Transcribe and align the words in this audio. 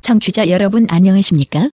청취자 0.00 0.48
여러분 0.48 0.88
안녕하십니까? 0.90 1.70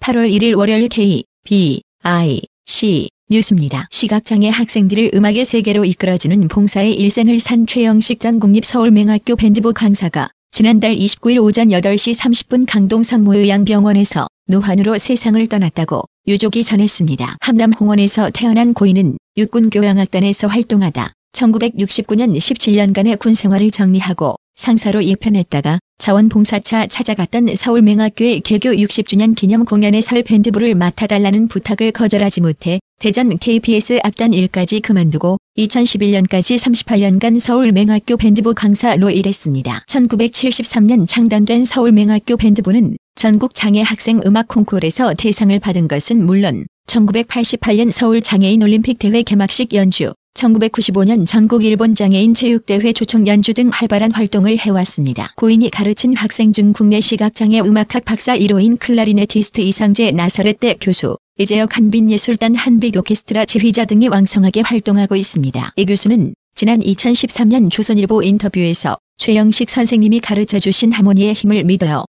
8월 0.00 0.30
1일 0.30 0.56
월요일 0.56 0.88
K, 0.88 1.24
B, 1.44 1.82
I, 2.04 2.40
C 2.64 3.10
뉴스입니다. 3.28 3.86
시각장애 3.90 4.48
학생들을 4.48 5.10
음악의 5.12 5.44
세계로 5.44 5.84
이끌어주는 5.84 6.48
봉사의 6.48 6.94
일생을 6.94 7.38
산 7.40 7.66
최영식 7.66 8.20
전 8.20 8.40
국립서울맹학교 8.40 9.36
밴드부 9.36 9.74
강사가 9.74 10.30
지난달 10.56 10.96
29일 10.96 11.44
오전 11.44 11.68
8시 11.68 12.18
30분 12.18 12.64
강동 12.66 13.02
성모요양병원에서 13.02 14.26
노환으로 14.46 14.96
세상을 14.96 15.46
떠났다고 15.48 16.04
유족이 16.26 16.64
전했습니다. 16.64 17.36
함남 17.42 17.74
홍원에서 17.74 18.30
태어난 18.30 18.72
고인은 18.72 19.18
육군교향악단에서 19.36 20.48
활동하다 20.48 21.12
1969년 21.32 22.34
17년간의 22.34 23.18
군 23.18 23.34
생활을 23.34 23.70
정리하고 23.70 24.36
상사로 24.56 25.04
예편했다가 25.04 25.78
자원봉사차 25.98 26.88
찾아갔던 26.88 27.54
서울맹학교의 27.54 28.40
개교 28.40 28.70
60주년 28.70 29.34
기념 29.34 29.64
공연에 29.64 30.00
설 30.00 30.22
밴드부를 30.22 30.74
맡아달라는 30.74 31.48
부탁을 31.48 31.92
거절하지 31.92 32.40
못해 32.40 32.80
대전 32.98 33.36
KBS 33.38 34.00
악단 34.02 34.32
일까지 34.32 34.80
그만두고 34.80 35.38
2011년까지 35.58 36.58
38년간 36.58 37.38
서울맹학교 37.38 38.16
밴드부 38.16 38.54
강사로 38.54 39.10
일했습니다. 39.10 39.84
1973년 39.86 41.06
창단된 41.06 41.64
서울맹학교 41.64 42.36
밴드부는 42.36 42.96
전국 43.14 43.54
장애 43.54 43.82
학생 43.82 44.20
음악 44.26 44.48
콩쿠르에서 44.48 45.14
대상을 45.14 45.58
받은 45.60 45.88
것은 45.88 46.24
물론 46.24 46.66
1988년 46.86 47.90
서울 47.90 48.20
장애인 48.22 48.62
올림픽 48.62 48.98
대회 48.98 49.22
개막식 49.22 49.74
연주, 49.74 50.12
1995년 50.36 51.26
전국 51.26 51.64
일본 51.64 51.94
장애인 51.94 52.34
체육대회 52.34 52.92
초청 52.92 53.26
연주 53.26 53.54
등 53.54 53.70
활발한 53.72 54.12
활동을 54.12 54.58
해왔습니다. 54.58 55.32
고인이 55.36 55.70
가르친 55.70 56.14
학생 56.14 56.52
중 56.52 56.72
국내 56.72 57.00
시각장애 57.00 57.60
음악학 57.60 58.04
박사 58.04 58.36
1호인 58.36 58.78
클라리네티스트 58.78 59.62
이상재 59.62 60.12
나사렛대 60.12 60.76
교수, 60.80 61.16
이재혁 61.38 61.76
한빛예술단 61.76 62.54
한빛 62.54 62.96
오케스트라 62.96 63.46
지휘자 63.46 63.86
등이 63.86 64.08
왕성하게 64.08 64.60
활동하고 64.60 65.16
있습니다. 65.16 65.72
이 65.76 65.84
교수는 65.84 66.34
지난 66.54 66.80
2013년 66.80 67.70
조선일보 67.70 68.22
인터뷰에서 68.22 68.98
최영식 69.18 69.70
선생님이 69.70 70.20
가르쳐 70.20 70.58
주신 70.58 70.92
하모니의 70.92 71.34
힘을 71.34 71.64
믿어요. 71.64 72.04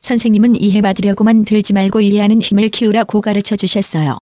선생님은 0.00 0.60
이해받으려고만 0.60 1.44
들지 1.44 1.72
말고 1.72 2.00
이해하는 2.00 2.40
힘을 2.40 2.68
키우라고 2.68 3.20
가르쳐 3.20 3.56
주셨어요. 3.56 4.18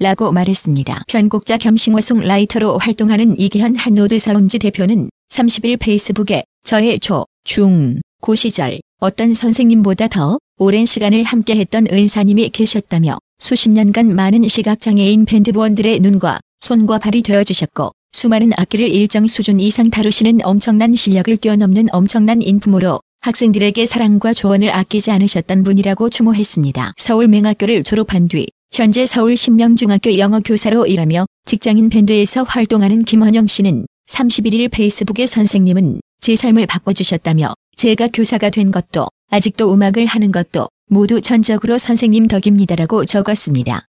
라고 0.00 0.32
말했습니다. 0.32 1.04
편곡자 1.06 1.56
겸 1.56 1.76
싱어송라이터로 1.76 2.78
활동하는 2.78 3.38
이기현 3.38 3.76
한노드 3.76 4.18
사운지 4.18 4.58
대표는 4.58 5.08
30일 5.30 5.78
페이스북에 5.78 6.42
저의 6.64 6.98
초, 6.98 7.26
중, 7.44 8.00
고 8.20 8.34
시절 8.34 8.80
어떤 8.98 9.34
선생님보다 9.34 10.08
더 10.08 10.38
오랜 10.58 10.84
시간을 10.84 11.22
함께했던 11.22 11.86
은사님이 11.92 12.48
계셨다며 12.48 13.18
수십 13.38 13.70
년간 13.70 14.16
많은 14.16 14.48
시각장애인 14.48 15.26
밴드부원들의 15.26 16.00
눈과 16.00 16.40
손과 16.58 16.98
발이 16.98 17.22
되어주셨고 17.22 17.92
수많은 18.10 18.50
악기를 18.56 18.88
일정 18.88 19.28
수준 19.28 19.60
이상 19.60 19.90
다루시는 19.90 20.40
엄청난 20.42 20.94
실력을 20.96 21.36
뛰어넘는 21.36 21.88
엄청난 21.92 22.42
인품으로 22.42 23.00
학생들에게 23.20 23.86
사랑과 23.86 24.32
조언을 24.32 24.70
아끼지 24.70 25.10
않으셨던 25.12 25.62
분이라고 25.62 26.10
추모했습니다. 26.10 26.94
서울맹학교를 26.96 27.84
졸업한 27.84 28.28
뒤 28.28 28.48
현재 28.74 29.06
서울 29.06 29.36
신명중학교 29.36 30.18
영어교사로 30.18 30.86
일하며 30.86 31.26
직장인 31.44 31.90
밴드에서 31.90 32.42
활동하는 32.42 33.04
김헌영 33.04 33.46
씨는 33.46 33.86
31일 34.08 34.68
페이스북에 34.68 35.26
선생님은 35.26 36.00
제 36.20 36.34
삶을 36.34 36.66
바꿔주셨다며 36.66 37.54
제가 37.76 38.08
교사가 38.08 38.50
된 38.50 38.72
것도 38.72 39.06
아직도 39.30 39.72
음악을 39.72 40.06
하는 40.06 40.32
것도 40.32 40.70
모두 40.88 41.20
전적으로 41.20 41.78
선생님 41.78 42.26
덕입니다라고 42.26 43.04
적었습니다. 43.04 43.86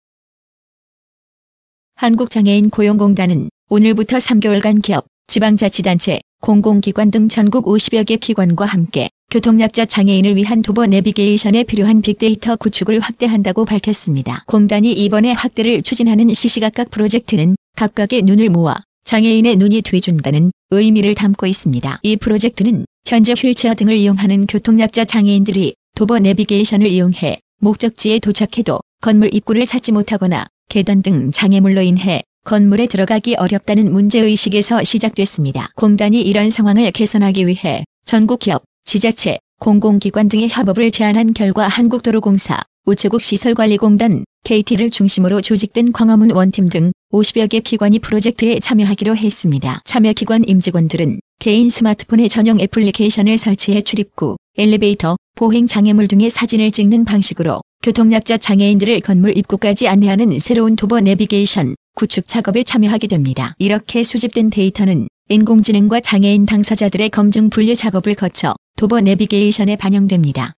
한국장애인 1.93 2.71
고용공단은 2.71 3.51
오늘부터 3.69 4.17
3개월간 4.17 4.81
기업, 4.81 5.05
지방자치단체, 5.27 6.21
공공기관 6.41 7.11
등 7.11 7.29
전국 7.29 7.67
50여 7.67 8.03
개 8.07 8.15
기관과 8.15 8.65
함께 8.65 9.11
교통약자 9.31 9.85
장애인을 9.85 10.35
위한 10.35 10.61
도보 10.61 10.87
내비게이션에 10.87 11.63
필요한 11.63 12.01
빅데이터 12.01 12.57
구축을 12.57 12.99
확대한다고 12.99 13.63
밝혔습니다. 13.63 14.43
공단이 14.45 14.91
이번에 14.91 15.31
확대를 15.31 15.83
추진하는 15.83 16.33
시시각각 16.33 16.91
프로젝트는 16.91 17.55
각각의 17.77 18.23
눈을 18.23 18.49
모아 18.49 18.75
장애인의 19.05 19.55
눈이 19.55 19.83
돼준다는 19.83 20.51
의미를 20.71 21.15
담고 21.15 21.47
있습니다. 21.47 22.01
이 22.03 22.17
프로젝트는 22.17 22.83
현재 23.05 23.31
휠체어 23.31 23.73
등을 23.73 23.95
이용하는 23.95 24.47
교통약자 24.47 25.05
장애인들이 25.05 25.75
도보 25.95 26.19
내비게이션을 26.19 26.87
이용해 26.87 27.39
목적지에 27.61 28.19
도착해도 28.19 28.81
건물 28.99 29.33
입구를 29.33 29.65
찾지 29.65 29.93
못하거나 29.93 30.45
계단 30.67 31.01
등 31.01 31.31
장애물로 31.31 31.83
인해 31.83 32.21
건물에 32.43 32.87
들어가기 32.87 33.35
어렵다는 33.35 33.93
문제의식에서 33.93 34.83
시작됐습니다. 34.83 35.69
공단이 35.75 36.21
이런 36.21 36.49
상황을 36.49 36.91
개선하기 36.91 37.47
위해 37.47 37.85
전국 38.03 38.39
기업, 38.39 38.63
지자체, 38.83 39.37
공공기관 39.59 40.27
등의 40.27 40.49
협업을 40.49 40.91
제안한 40.91 41.33
결과 41.33 41.67
한국도로공사, 41.67 42.61
우체국 42.85 43.21
시설관리공단, 43.21 44.25
KT를 44.43 44.89
중심으로 44.89 45.41
조직된 45.41 45.91
광화문 45.91 46.31
원팀 46.31 46.67
등 46.67 46.91
50여 47.13 47.47
개 47.47 47.59
기관이 47.59 47.99
프로젝트에 47.99 48.59
참여하기로 48.59 49.15
했습니다. 49.15 49.81
참여기관 49.85 50.45
임직원들은 50.47 51.19
개인 51.39 51.69
스마트폰에 51.69 52.27
전용 52.27 52.59
애플리케이션을 52.59 53.37
설치해 53.37 53.81
출입구, 53.81 54.37
엘리베이터, 54.57 55.15
보행 55.35 55.67
장애물 55.67 56.07
등의 56.07 56.31
사진을 56.31 56.71
찍는 56.71 57.05
방식으로 57.05 57.61
교통약자 57.83 58.37
장애인들을 58.37 58.99
건물 59.01 59.37
입구까지 59.37 59.87
안내하는 59.87 60.37
새로운 60.39 60.75
도보 60.75 60.99
내비게이션 61.01 61.75
구축 61.95 62.27
작업에 62.27 62.63
참여하게 62.63 63.07
됩니다. 63.07 63.53
이렇게 63.59 64.01
수집된 64.01 64.49
데이터는 64.49 65.07
인공지능과 65.29 65.99
장애인 66.01 66.45
당사자들의 66.45 67.09
검증 67.09 67.49
분류 67.49 67.75
작업을 67.75 68.15
거쳐 68.15 68.55
도보 68.81 68.99
내비게이션에 69.01 69.75
반영됩니다. 69.75 70.53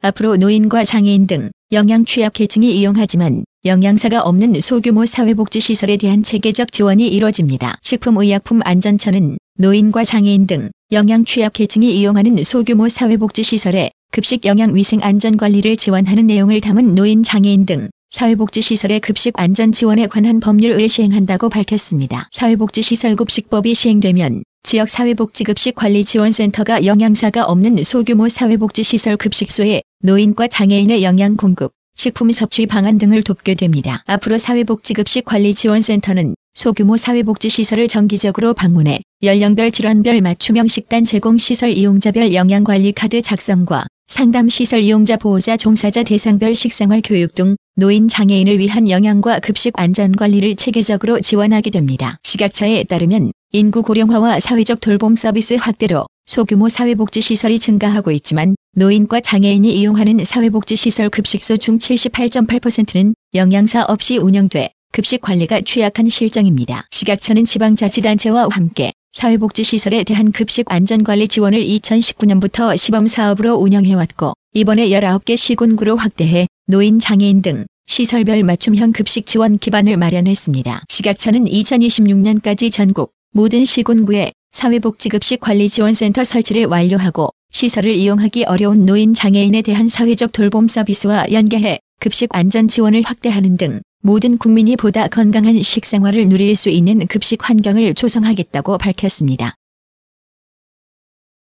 앞으로 0.00 0.36
노인과 0.38 0.84
장애인 0.84 1.26
등 1.26 1.50
영양 1.70 2.06
취약계층이 2.06 2.74
이용하지만 2.78 3.44
영양사가 3.66 4.22
없는 4.22 4.58
소규모 4.62 5.04
사회복지시설에 5.04 5.98
대한 5.98 6.22
체계적 6.22 6.72
지원이 6.72 7.08
이뤄집니다. 7.08 7.76
식품의약품안전처는 7.82 9.36
노인과 9.58 10.04
장애인 10.04 10.46
등 10.46 10.70
영양 10.92 11.26
취약계층이 11.26 11.94
이용하는 11.94 12.42
소규모 12.42 12.88
사회복지시설에 12.88 13.90
급식 14.10 14.46
영양위생 14.46 15.00
안전관리를 15.02 15.76
지원하는 15.76 16.26
내용을 16.26 16.62
담은 16.62 16.94
노인 16.94 17.22
장애인 17.22 17.66
등 17.66 17.90
사회복지시설의 18.12 19.00
급식 19.00 19.38
안전 19.38 19.72
지원에 19.72 20.06
관한 20.06 20.40
법률을 20.40 20.88
시행한다고 20.88 21.50
밝혔습니다. 21.50 22.30
사회복지시설 22.32 23.14
급식법이 23.14 23.74
시행되면 23.74 24.42
지역 24.64 24.88
사회복지급식관리지원센터가 24.88 26.86
영양사가 26.86 27.44
없는 27.44 27.84
소규모 27.84 28.30
사회복지시설 28.30 29.18
급식소에 29.18 29.82
노인과 30.02 30.48
장애인의 30.48 31.02
영양 31.02 31.36
공급, 31.36 31.72
식품 31.96 32.32
섭취 32.32 32.64
방안 32.64 32.96
등을 32.96 33.22
돕게 33.22 33.56
됩니다. 33.56 34.02
앞으로 34.06 34.38
사회복지급식관리지원센터는 34.38 36.34
소규모 36.54 36.96
사회복지시설을 36.96 37.88
정기적으로 37.88 38.54
방문해 38.54 39.00
연령별 39.22 39.70
질환별 39.70 40.22
맞춤형 40.22 40.66
식단 40.66 41.04
제공 41.04 41.36
시설 41.36 41.76
이용자별 41.76 42.32
영양관리 42.32 42.92
카드 42.92 43.20
작성과 43.20 43.84
상담시설 44.06 44.80
이용자 44.80 45.18
보호자 45.18 45.58
종사자 45.58 46.02
대상별 46.04 46.54
식생활 46.54 47.02
교육 47.04 47.34
등 47.34 47.56
노인 47.76 48.08
장애인을 48.08 48.58
위한 48.58 48.88
영양과 48.88 49.40
급식 49.40 49.78
안전관리를 49.78 50.56
체계적으로 50.56 51.20
지원하게 51.20 51.68
됩니다. 51.68 52.16
시각처에 52.22 52.84
따르면 52.84 53.32
인구 53.56 53.84
고령화와 53.84 54.40
사회적 54.40 54.80
돌봄 54.80 55.14
서비스 55.14 55.54
확대로 55.54 56.06
소규모 56.26 56.68
사회복지시설이 56.68 57.60
증가하고 57.60 58.10
있지만 58.10 58.56
노인과 58.74 59.20
장애인이 59.20 59.72
이용하는 59.72 60.24
사회복지시설 60.24 61.08
급식소 61.08 61.56
중 61.58 61.78
78.8%는 61.78 63.14
영양사 63.36 63.84
없이 63.84 64.18
운영돼 64.18 64.70
급식 64.90 65.20
관리가 65.20 65.60
취약한 65.60 66.08
실정입니다. 66.08 66.88
시각처는 66.90 67.44
지방자치단체와 67.44 68.48
함께 68.50 68.90
사회복지시설에 69.12 70.02
대한 70.02 70.32
급식 70.32 70.72
안전관리 70.72 71.28
지원을 71.28 71.60
2019년부터 71.64 72.76
시범사업으로 72.76 73.54
운영해왔고 73.54 74.32
이번에 74.54 74.88
19개 74.88 75.36
시군구로 75.36 75.94
확대해 75.94 76.48
노인 76.66 76.98
장애인 76.98 77.42
등 77.42 77.66
시설별 77.86 78.42
맞춤형 78.42 78.90
급식 78.90 79.26
지원 79.26 79.58
기반을 79.58 79.96
마련했습니다. 79.96 80.86
시각처는 80.88 81.44
2026년까지 81.44 82.72
전국 82.72 83.12
모든 83.36 83.64
시군구에 83.64 84.32
사회복지급식 84.52 85.40
관리지원센터 85.40 86.22
설치를 86.22 86.66
완료하고 86.66 87.30
시설을 87.50 87.90
이용하기 87.90 88.44
어려운 88.44 88.86
노인 88.86 89.12
장애인에 89.12 89.62
대한 89.62 89.88
사회적 89.88 90.30
돌봄 90.30 90.68
서비스와 90.68 91.32
연계해 91.32 91.80
급식 91.98 92.28
안전 92.30 92.68
지원을 92.68 93.02
확대하는 93.02 93.56
등 93.56 93.80
모든 94.02 94.38
국민이 94.38 94.76
보다 94.76 95.08
건강한 95.08 95.60
식생활을 95.60 96.28
누릴 96.28 96.54
수 96.54 96.68
있는 96.68 97.08
급식 97.08 97.48
환경을 97.48 97.94
조성하겠다고 97.94 98.78
밝혔습니다. 98.78 99.56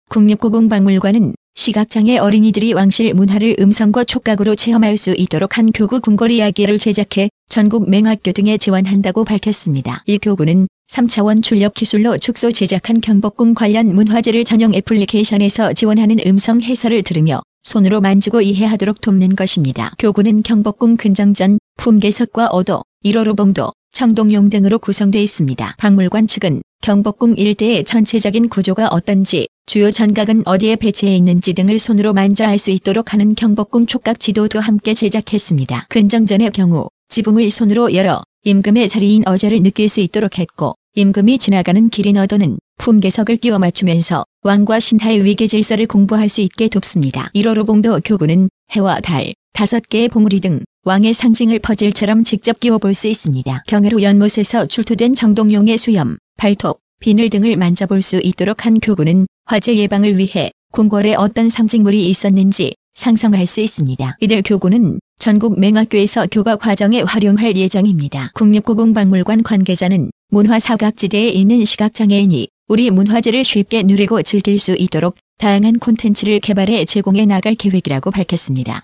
국립고궁박물관은 0.08 1.34
시각장애 1.54 2.18
어린이들이 2.18 2.72
왕실 2.72 3.14
문화를 3.14 3.54
음성과 3.60 4.02
촉각으로 4.02 4.56
체험할 4.56 4.98
수 4.98 5.14
있도록 5.16 5.56
한 5.56 5.70
교구 5.70 6.00
궁궐 6.00 6.32
이야기를 6.32 6.80
제작해 6.80 7.30
전국 7.48 7.88
맹학교 7.88 8.32
등에 8.32 8.58
지원한다고 8.58 9.24
밝혔습니다. 9.24 10.02
이 10.06 10.18
교구는 10.18 10.66
3차원 10.96 11.43
출력 11.43 11.75
기술로 11.75 12.16
축소 12.16 12.50
제작한 12.50 13.02
경복궁 13.02 13.52
관련 13.52 13.94
문화재를 13.94 14.44
전용 14.46 14.75
애플리케이션에서 14.75 15.75
지원하는 15.75 16.16
음성 16.26 16.62
해설을 16.62 17.02
들으며 17.02 17.43
손으로 17.64 18.00
만지고 18.00 18.40
이해하도록 18.40 19.02
돕는 19.02 19.37
것입니다. 19.37 19.93
교구는 19.98 20.43
경복궁 20.43 20.96
근정전, 20.96 21.58
품계석과 21.76 22.46
어도, 22.46 22.82
1호로 23.04 23.37
봉도, 23.37 23.72
청동용 23.93 24.48
등으로 24.48 24.78
구성되어 24.78 25.20
있습니다. 25.20 25.75
박물관 25.76 26.28
측은 26.28 26.62
경복궁 26.81 27.34
일대의 27.37 27.84
전체적인 27.84 28.48
구조가 28.48 28.88
어떤지, 28.88 29.48
주요 29.66 29.90
전각은 29.90 30.44
어디에 30.46 30.76
배치해 30.76 31.14
있는지 31.14 31.52
등을 31.52 31.78
손으로 31.78 32.14
만져 32.14 32.46
알 32.46 32.56
수 32.56 32.70
있도록 32.70 33.12
하는 33.12 33.34
경복궁 33.34 33.84
촉각 33.84 34.19
지도도 34.19 34.60
함께 34.60 34.94
제작했습니다. 34.94 35.88
근정전의 35.90 36.52
경우 36.52 36.88
지붕을 37.10 37.50
손으로 37.50 37.93
열어 37.93 38.22
임금의 38.44 38.88
자리인 38.88 39.25
어제를 39.26 39.62
느낄 39.62 39.90
수 39.90 40.00
있도록 40.00 40.38
했고 40.38 40.75
임금이 40.98 41.37
지나가는 41.38 41.90
길인 41.90 42.16
어도는 42.16 42.56
품계석을 42.78 43.37
끼워 43.37 43.58
맞추면서 43.58 44.25
왕과 44.40 44.81
신하의 44.81 45.25
위계 45.25 45.46
질서를 45.46 45.87
공부할 45.87 46.31
수 46.31 46.40
있게 46.40 46.69
돕습니다. 46.69 47.31
1호로 47.34 47.66
봉도 47.66 48.00
교구는 48.02 48.48
해와 48.70 49.00
달, 49.00 49.34
다섯 49.52 49.87
개의 49.90 50.08
봉우리 50.08 50.40
등 50.40 50.62
왕의 50.84 51.12
상징을 51.12 51.58
퍼즐처럼 51.58 52.25
직접 52.25 52.60
끼워 52.60 52.78
볼 52.78 52.94
수 52.94 53.08
있습니다. 53.08 53.64
경회로 53.66 54.00
연못에서 54.00 54.64
출토된 54.64 55.14
정동용의 55.14 55.76
수염, 55.76 56.16
발톱, 56.38 56.78
비늘 56.98 57.28
등을 57.28 57.58
만져볼 57.58 58.00
수 58.00 58.19
있도록 58.25 58.64
한 58.64 58.81
교구는 58.81 59.26
화재 59.44 59.76
예방을 59.76 60.16
위해 60.16 60.50
궁궐에 60.72 61.14
어떤 61.14 61.50
상징물이 61.50 62.08
있었는지 62.08 62.75
상상할 62.94 63.46
수 63.46 63.60
있습니다. 63.60 64.16
이들 64.20 64.40
교구는 64.43 64.98
전국 65.18 65.58
맹학교에서 65.58 66.26
교과 66.30 66.56
과정에 66.56 67.00
활용할 67.00 67.56
예정입니다. 67.56 68.30
국립고궁박물관 68.34 69.42
관계자는 69.42 70.10
문화사각지대에 70.28 71.30
있는 71.30 71.64
시각장애인이 71.64 72.48
우리 72.68 72.90
문화재를 72.90 73.42
쉽게 73.42 73.82
누리고 73.82 74.22
즐길 74.22 74.58
수 74.58 74.76
있도록 74.76 75.16
다양한 75.38 75.78
콘텐츠를 75.78 76.40
개발해 76.40 76.84
제공해 76.84 77.26
나갈 77.26 77.54
계획이라고 77.54 78.10
밝혔습니다. 78.10 78.82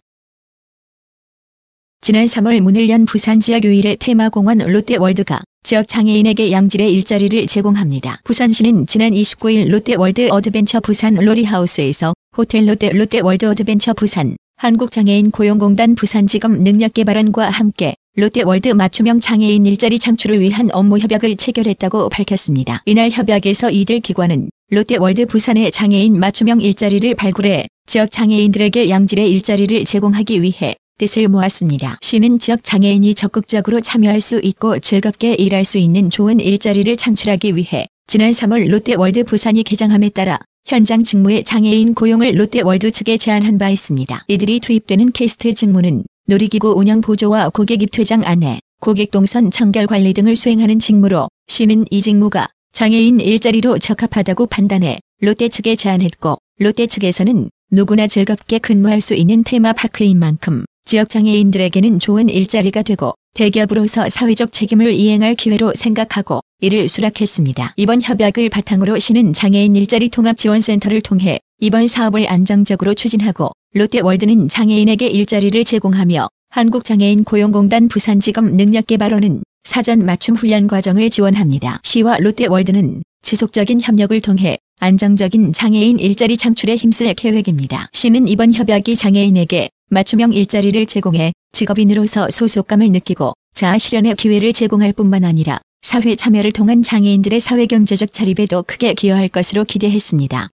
지난 2.01 2.25
3월 2.25 2.61
문을 2.61 2.89
연 2.89 3.05
부산 3.05 3.39
지역 3.39 3.65
유일의 3.65 3.99
테마공원 3.99 4.59
롯데월드가 4.59 5.41
지역 5.63 5.87
장애인에게 5.87 6.51
양질의 6.51 6.93
일자리를 6.93 7.47
제공합니다. 7.47 8.21
부산시는 8.25 8.87
지난 8.87 9.13
29일 9.13 9.69
롯데월드 9.69 10.29
어드벤처 10.31 10.81
부산 10.81 11.15
로리하우스에서 11.15 12.15
호텔 12.37 12.69
롯데 12.69 12.91
롯데월드 12.91 13.45
어드벤처 13.45 13.95
부산 13.95 14.37
한국장애인 14.63 15.33
고용공단 15.33 15.97
부산직업능력개발원과 15.97 17.51
함께 17.51 17.97
롯데월드 18.15 18.69
맞춤형 18.69 19.19
장애인 19.19 19.67
일자리 19.67 19.99
창출을 19.99 20.39
위한 20.39 20.69
업무 20.73 21.01
협약을 21.01 21.37
체결했다고 21.37 22.09
밝혔습니다. 22.11 22.81
이날 22.87 23.11
협약에서 23.11 23.73
이들 23.73 23.99
기관은 23.99 24.51
롯데월드 24.71 25.27
부산의 25.27 25.73
장애인 25.73 26.17
맞춤형 26.17 26.61
일자리를 26.61 27.13
발굴해 27.17 27.67
지역 27.87 28.13
장애인들에게 28.13 28.89
양질의 28.89 29.33
일자리를 29.33 29.85
제공하기 29.85 30.43
위해 30.43 30.77
뜻을 30.97 31.27
모았습니다. 31.27 31.99
시는 32.01 32.39
지역 32.39 32.63
장애인이 32.63 33.15
적극적으로 33.15 33.81
참여할 33.81 34.21
수 34.21 34.39
있고 34.45 34.79
즐겁게 34.79 35.35
일할 35.35 35.65
수 35.65 35.79
있는 35.79 36.09
좋은 36.09 36.39
일자리를 36.39 36.97
창출하기 36.97 37.57
위해 37.57 37.89
지난 38.07 38.31
3월 38.31 38.69
롯데월드 38.69 39.25
부산이 39.25 39.65
개장함에 39.65 40.11
따라 40.11 40.39
현장 40.65 41.03
직무의 41.03 41.45
장애인 41.45 41.95
고용을 41.95 42.39
롯데월드 42.39 42.93
측에 42.93 43.17
제안한 43.17 43.59
바 43.59 43.69
있습니다. 43.69 44.25
이들이 44.29 44.61
투입되는 44.61 45.13
캐스트 45.13 45.55
직무는 45.55 46.05
놀이기구 46.27 46.73
운영 46.77 47.01
보조와 47.01 47.51
고객 47.51 47.83
입퇴장 47.83 48.23
안내, 48.25 48.61
고객 48.81 49.11
동선 49.11 49.51
청결 49.51 49.87
관리 49.87 50.15
등을 50.15 50.37
수행하는 50.37 50.79
직무로 50.79 51.29
시는 51.49 51.85
이 51.91 52.01
직무가 52.01 52.49
장애인 52.73 53.21
일자리로 53.21 53.81
적합하다고 53.81 54.47
판단해 54.47 55.01
롯데 55.21 55.49
측에 55.49 55.77
제안했고 55.77 56.39
롯데 56.59 56.87
측에서는 56.87 57.51
누구나 57.71 58.07
즐겁게 58.07 58.59
근무할 58.59 59.01
수 59.01 59.15
있는 59.15 59.43
테마파크인 59.43 60.19
만큼 60.19 60.65
지역 60.85 61.09
장애인들에게는 61.11 61.99
좋은 61.99 62.29
일자리가 62.29 62.83
되고 62.83 63.15
대기업으로서 63.35 64.09
사회적 64.09 64.53
책임을 64.53 64.93
이행할 64.93 65.35
기회로 65.35 65.75
생각하고 65.75 66.41
이를 66.63 66.89
수락했습니다. 66.89 67.75
이번 67.77 68.01
협약을 68.01 68.49
바탕으로 68.49 69.01
시는 69.01 69.33
장애인 69.33 69.75
일자리 69.75 70.09
통합 70.09 70.37
지원센터를 70.37 71.01
통해 71.01 71.41
이번 71.59 71.89
사업을 71.89 72.31
안정적으로 72.31 72.95
추진하고 72.95 73.51
롯데월드는 73.75 74.47
장애인에게 74.47 75.09
일자리를 75.09 75.65
제공하며 75.65 76.29
한국장애인 76.51 77.25
고용공단 77.25 77.89
부산직업능력개발원은 77.89 79.43
사전 79.65 80.07
맞춤 80.07 80.37
훈련 80.37 80.69
과정을 80.69 81.11
지원합니다. 81.11 81.81
시와 81.83 82.19
롯데월드는 82.19 83.03
지속적인 83.23 83.81
협력을 83.81 84.21
통해 84.21 84.59
안정적인 84.79 85.53
장애인 85.53 85.99
일자리 85.99 86.37
창출에 86.37 86.77
힘쓸 86.77 87.13
계획입니다. 87.15 87.89
시는 87.93 88.29
이번 88.29 88.53
협약이 88.53 88.95
장애인에게 88.95 89.69
맞춤형 89.91 90.33
일자리를 90.33 90.87
제공해 90.87 91.33
직업인으로서 91.51 92.31
소속감을 92.31 92.93
느끼고 92.93 93.33
자아 93.53 93.79
실현의 93.79 94.15
기회를 94.15 94.53
제공할 94.53 94.93
뿐만 94.93 95.25
아니라 95.25 95.59
사회 95.83 96.15
참여를 96.15 96.53
통한 96.53 96.83
장애인들의 96.83 97.41
사회경제적 97.41 98.13
자립에도 98.13 98.63
크게 98.63 98.95
기여할 98.95 99.29
것으로 99.29 99.65
기대했습니다. 99.65 100.49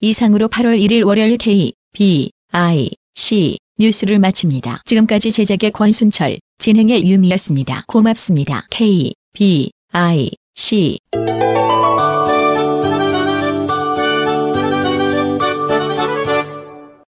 이상으로 0.00 0.48
8월 0.48 0.78
1일 0.78 1.06
월요일 1.06 1.38
K, 1.38 1.72
B, 1.92 2.30
I, 2.50 2.90
C 3.14 3.56
뉴스를 3.78 4.18
마칩니다. 4.18 4.82
지금까지 4.84 5.32
제작의 5.32 5.70
권순철, 5.70 6.40
진행의 6.58 7.08
유미였습니다. 7.08 7.84
고맙습니다. 7.88 8.66
K, 8.70 9.14
B, 9.32 9.70
I, 9.92 10.30
C 10.54 10.98